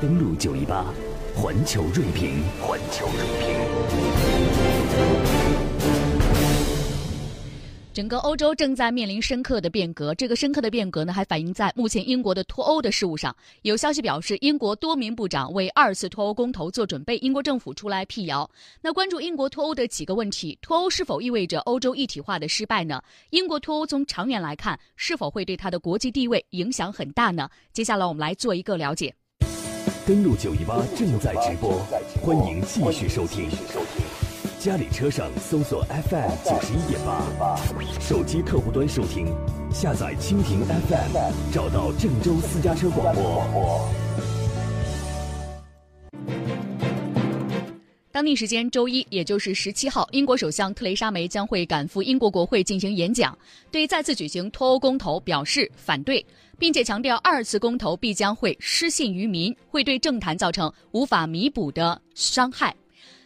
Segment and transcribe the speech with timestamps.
[0.00, 0.94] 登录九一八，
[1.34, 3.58] 环球锐评，环球锐评。
[7.92, 13.34] 整个欧洲正在面临深刻的变革，这个深刻的变革呢，还反映在目前英国的脱欧的事务上。
[13.62, 18.48] 有消息表示，英国多名部长为二次脱欧公投做准备，英国政府出来辟谣。
[18.80, 23.02] 那关注英国脱欧的几个问题：脱欧是否意味着欧洲一体化的失败呢？
[23.30, 27.50] 英国脱欧从长远来看，是否会对它的国际地位影响很大呢？
[27.72, 29.12] 接下来我们来做一个了解。
[30.08, 31.86] 登录九一八正在直播，
[32.22, 33.46] 欢迎继续收听。
[34.58, 37.54] 家里车上搜索 FM 九十一点八，
[38.00, 39.26] 手机客户端收听，
[39.70, 43.86] 下载蜻蜓 FM，找到郑州私家车广播。
[48.10, 53.36] 当地时间周一，也就是十七号，英国首相特蕾莎梅将会赶赴英国国会进行演讲，
[53.70, 56.24] 对再次举行脱欧公投表示反对，
[56.58, 62.74] 并且强调二次公投必将会失信于民，会对政坛造成无法弥补的伤害。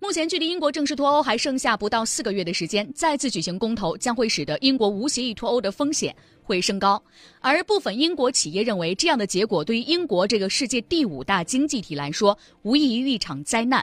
[0.00, 7.02] 目前距离英国正式脱欧还剩下不到四个月的时间，再次举行公投将会使得英国无协议脱欧的风险会升高。
[7.40, 13.82] 而部分英国企业认为，这样的结果对于英国这个世界第五大经济体来说，无异于一场灾难。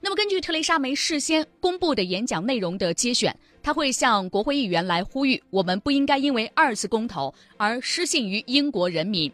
[0.00, 9.30] 那么，根据特蕾莎梅事先公布的演讲内容的节选，他会向国会议员来呼吁：我们不应该因为二次公投而失信于英国人民。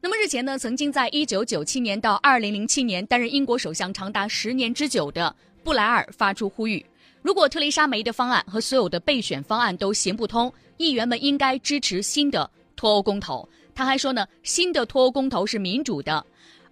[0.00, 5.34] 那么日前呢，曾经在一九九七年到二零零七年担任英国首相长达十年之久的。
[5.64, 6.84] 布莱尔发出呼吁：
[7.22, 13.48] 如果特蕾莎梅的方案和所有的备选方案都行不通，议员们应该支持新的脱欧公投。
[13.74, 16.24] 他还说呢，新的脱欧公投是民主的。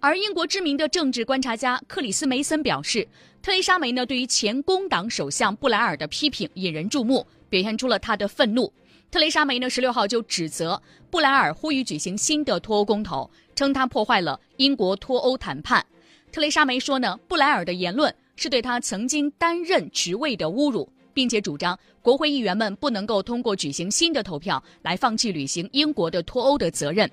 [0.05, 3.07] 而英国知名的政治观察家克里斯梅森表示，
[3.41, 8.71] 特蕾莎梅呢对于前工党首相布莱尔的批评引人注目，表现出了他的愤怒。
[9.09, 15.83] 特蕾莎梅呢十六号就指责布莱尔呼吁举行新的脱欧公投，称他破坏了英国脱欧谈判。
[16.31, 18.13] 特蕾莎梅说呢，布莱尔的言论。
[18.35, 27.09] 是对他曾经担任职位的侮辱，并且主张国会议员们不能够通过举行新的投票来放弃履行英国的脱欧的责任。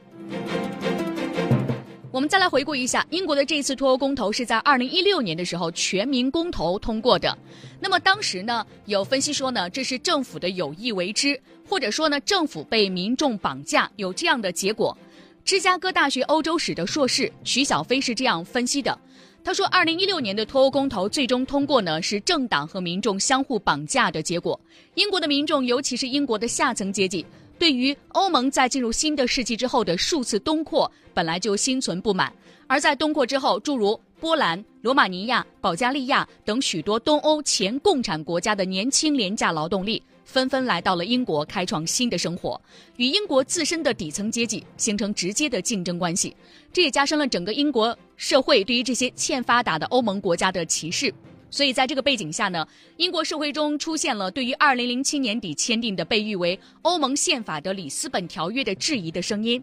[2.12, 7.36] 我们再来回顾一下，英国的这次脱欧公投是在二零一六年的时候全民公投通过的。
[7.80, 14.96] 那么当时呢，有分析说呢，这是政府的有意为之，或者说呢，政府被民众绑架，有这样的结果。
[15.42, 18.96] 芝加哥大学欧洲史的硕士徐小飞是这样分析的。
[19.42, 24.60] 他说，二零一六年的脱欧公投最终通过呢，是政党和民众相互绑架的结果。
[24.96, 27.24] 英国的民众，尤其是英国的下层阶级，
[27.62, 32.32] 对于欧盟在进入新的世纪之后的数次东扩，本来就心存不满。
[32.66, 40.02] 而在东扩之后，诸如波兰、罗马尼亚、保加利亚等许多东欧前共产国家的年轻廉价劳动力。
[40.24, 42.60] 纷纷来到了英国，开创新的生活，
[42.96, 46.34] 与英国自身的底层阶级形成直接的竞争关系，
[46.72, 51.14] 这也加深了整个英国社会对于这些欠发达的欧盟国家的歧视。
[51.52, 59.62] 所以，在这个背景下呢，英国社会中出现了对于2007年底签订的被誉为欧盟宪法的里斯本条约的质疑的声音。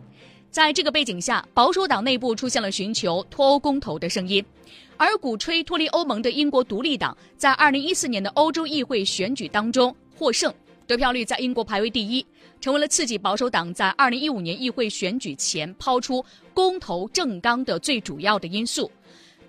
[0.52, 4.46] 在这个背景下，保守党内部出现了寻求脱欧公投的声音，
[4.98, 9.96] 而鼓吹脱离欧盟的英国独立党在2014年的欧洲议会选举当中。
[10.16, 10.54] 获胜，
[10.86, 12.24] 得票率在英国排位第一，
[12.62, 16.24] 成为了刺激保守党在二零一五年议会选举前抛出
[16.54, 18.92] 公投政纲的最主要的因素。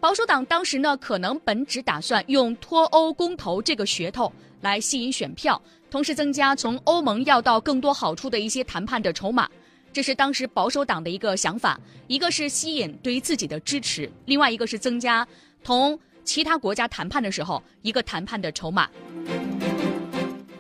[0.01, 9.47] 保守党当时呢，可能本只打算用脱欧公投这个噱头来吸引选票，同时增加从欧盟要到更多好处的一些谈判的筹码。
[9.93, 15.27] 这是当时保守党的一个想法，一个是吸引对于自己的支持，另外一个是增加
[15.63, 18.89] 同其他国家谈判的时候一个谈判的筹码。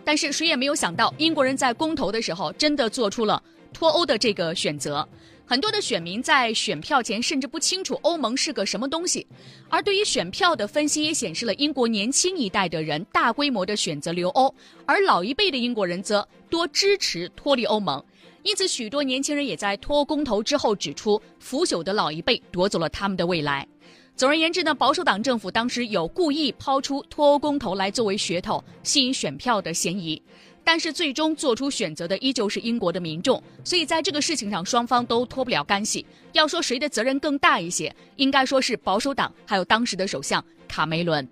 [0.04, 5.08] 但是谁也没有想到，英国人在公投的时候真的做出了脱欧的这个选择。
[5.50, 9.26] 很多的选民在选票前甚至不清楚欧盟是个什么东西。
[9.68, 14.54] 而对于选票的分析也显示了英国年轻一代的人大规模的选择留欧，
[14.86, 18.00] 而老一辈的英国人则多支持脱离欧盟。
[18.44, 23.66] 因此，许多年轻人也在脱欧公投之后指出，腐朽的老一辈夺走了他们的未来。
[24.14, 30.22] 总而言之呢，保守党政府当时有故意抛出脱欧公投来作为噱头，吸引选票的嫌疑。
[30.70, 36.06] 但是最终做出选择的依旧是英国的民众，所以在这个事情上，双方都脱不了干系。
[36.30, 41.28] 要说谁的责任更大一些，应该说是保守党，还有当时的首相卡梅伦。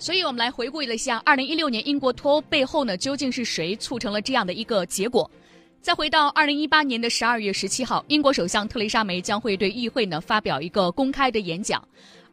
[0.00, 5.30] 所以我们来回顾了一下，二零一六年英国脱欧背后呢，究竟是谁促成了这样的一个结果？
[5.80, 11.80] 再回到二零一八年的十二月十七号，英国首相特蕾莎梅将会对议会呢发表一个公开的演讲。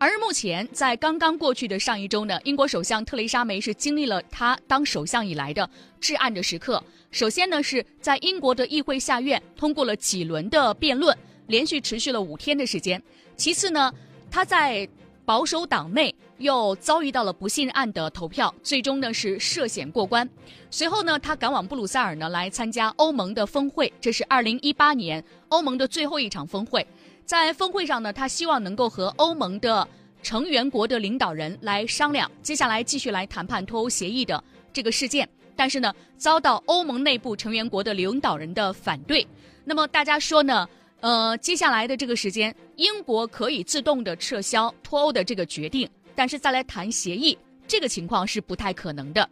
[0.03, 5.69] 而目前在刚刚过去的上一周呢，英国首相特蕾莎梅是经历了她当首相以来的
[6.01, 6.83] 至暗的时刻。
[7.09, 11.17] 首先呢是在英国的议会下院通过了几轮的辩论，
[11.47, 13.01] 连续持续了五天的时间。
[13.37, 13.89] 其次呢，
[14.29, 14.85] 她在
[15.23, 20.29] 保守党内又遭遇到了不信任案的投票，最终呢是涉险过关。
[20.69, 26.85] 随后呢，他赶往布鲁塞尔呢来参加欧盟的峰会，这是二零一八年欧盟的最后一场峰会。
[27.25, 29.87] 在峰会上呢，他希望能够和欧盟的
[30.21, 35.27] 成员国的领导人来商量接下来继续来谈判脱欧协议的这个事件。
[35.55, 39.25] 但是呢，遭到欧盟内部成员国的领导人的反对。
[39.63, 40.67] 那么大家说呢？
[40.99, 47.37] 呃，接下来的这个时间，英国可以自动的撤销脱欧的这个决定，但是再来谈协议，
[47.67, 49.29] 这个情况是不太可能的。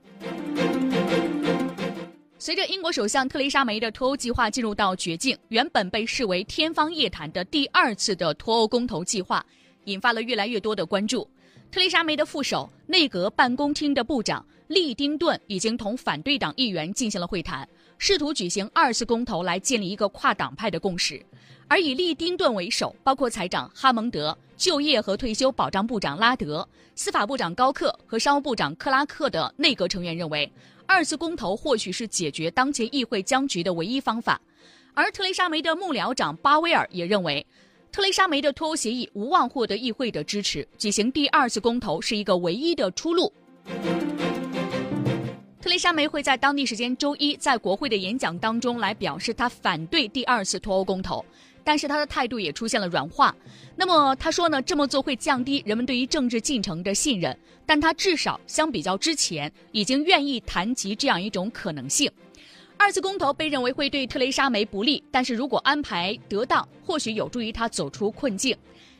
[2.44, 9.46] 随着英国首相特蕾莎梅的脱欧计划进入到绝境，原本被视为天方夜谭的第二次的脱欧公投计划，
[9.84, 11.30] 引发了越来越多的关注。
[11.72, 21.24] 特蕾莎梅的副手、内阁办公厅的部长利丁顿已经同反对党议员进行了会谈，试图举行二次公投来建立一个跨党派的共识。
[21.68, 30.52] 而以利丁顿为首，包括财长哈蒙德、就业和退休保障部长拉德、司法部长高克和商务部长克拉克的内阁成员认为，
[30.94, 34.40] 二次公投或许是解决当前议会僵局的唯一方法。
[34.94, 37.46] 而特蕾莎梅的幕僚长巴威尔也认为，
[37.94, 43.32] 特蕾莎梅的脱欧协议无望获得议会的支持，举行第二次公投是一个唯一的出路。
[45.62, 51.24] 特蕾莎梅会在当地时间周一在国会的演讲当中来表示，她反对第二次脱欧公投。
[51.64, 53.36] 但是他的态度也出现了软化。
[53.76, 57.38] 那么他说呢，这么做会降低人们对于政治进程的信任。
[57.66, 62.12] 但他至少相比较之前，已经愿意谈及这样一种可能性。
[62.76, 68.58] 二次公投被认为会对特蕾莎梅不利，但是如果安排得当，或许有助于他走出困境。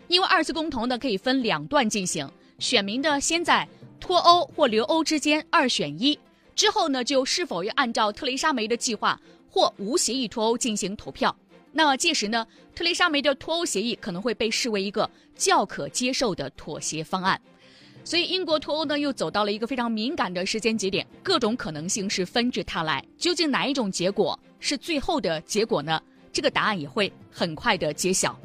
[0.08, 2.30] 因为二次公投呢可以分两段进行，
[2.60, 3.68] 选民的先在
[4.00, 6.18] 脱欧或留欧之间二选一，
[6.56, 9.20] 之后呢就是否要按照特蕾莎梅的计划
[9.50, 11.36] 或无协议脱欧进行投票。
[11.74, 12.46] 那届时呢，
[12.76, 17.40] 特蕾莎梅的脱欧协议可能会被视为一个较可接受的妥协方案，
[18.04, 26.02] 所以英国脱欧呢又走到了一个非常敏感的时间节点，各种可能性是纷至沓来，究竟哪一种结果是最后的结果呢？
[26.34, 28.38] 这个答案也会很快的揭晓。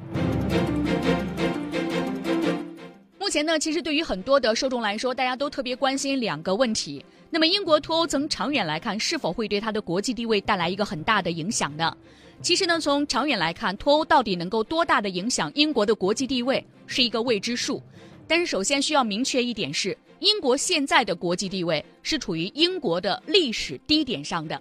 [3.36, 7.04] 前呢，其实对于很多的受众来说，大家都特别关心两个问题。
[7.28, 11.94] 那么，英国脱欧从长远来看，是否会对它的国际地位带来一个很大的影响呢？
[12.40, 17.82] 其实呢，从长远来看，脱欧到底能够多大的影响英国的国际地位，是一个未知数。
[18.26, 24.58] 但是，首先需要明确一点是，英国现在的国际地位是处于英国的历史低点上的。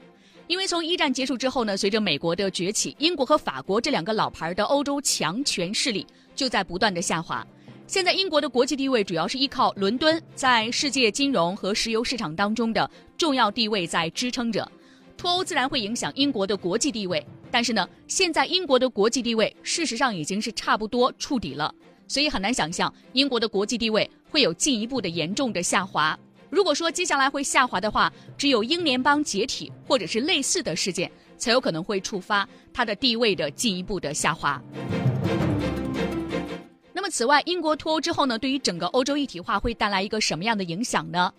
[0.48, 6.06] 因为从一战结束之后呢，随着美国的崛起，英国和法国这两个老牌的欧洲强权势力
[6.36, 7.48] 就在不断的下滑。
[7.88, 14.70] 现在，英国的国际地位主要是依靠伦敦在世界金融和石油市场当中的重要地位在支撑着。
[15.16, 17.24] 脱欧自然会影响英国的国际地位。
[17.52, 21.74] 但是呢，现在英国的国际地位事实上已经是差不多触底了，
[22.08, 26.18] 所以很难想象英国的国际地位会有进一步的严重的下滑。
[26.50, 34.62] 如果说接下来会下滑的话，只有英联邦解体或者是类似的事件才有可能会触发它的地位的进一步的下滑。
[37.06, 41.32] 那么，此外，英国脱欧之后呢，对于整个欧洲一体化会带来一个什么样的影响呢？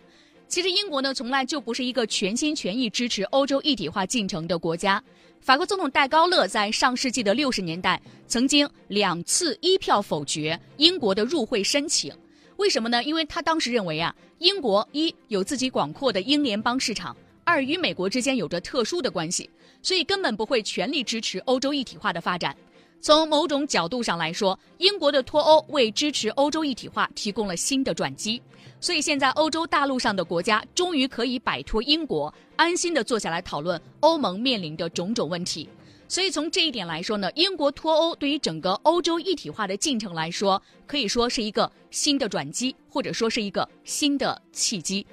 [0.47, 5.03] 其实，英国呢从来就不是一个全心全意支持欧洲一体化进程的国家。
[5.41, 12.15] 法国总统戴高乐在上世纪的六十年代曾经两次一票否决英国的入会申请，
[12.59, 13.03] 为什么呢？
[13.03, 19.51] 因为他当时认为啊，英国一有自己广阔的英联邦市场，二与美国之间有着特殊的关系，
[19.83, 22.57] 所以根本不会全力支持欧洲一体化的发展。
[23.01, 28.43] 从某种角度上来说，英国的脱欧为支持欧洲一体化提供了新的转机。
[28.81, 35.69] 所以现在欧洲大陆上的国家终于可以摆脱英国，安心的坐下来讨论欧盟面临的种种问题。
[36.09, 45.07] 所以从这一点来说呢，英国脱欧对于整个欧洲一体化的进程来说，可以说是一个新的转机，或者说是一个新的契机。